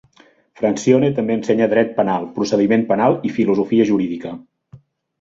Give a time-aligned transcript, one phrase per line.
[0.61, 4.37] Francione també ensenya dret penal, procediment penal i filosofia jurídica.